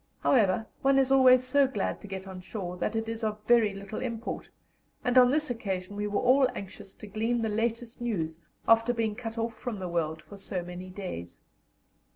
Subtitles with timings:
[0.21, 3.71] However, one is always so glad to get on shore that it is of very
[3.71, 4.49] little import,
[5.03, 9.13] and on this occasion we were all anxious to glean the latest news after being
[9.13, 11.41] cut off from the world for so many days.